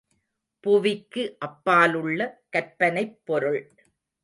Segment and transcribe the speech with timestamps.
[0.63, 2.19] புவிக்கு அப்பாலுள்ள
[2.49, 3.61] கற்பனைப் பொருள்.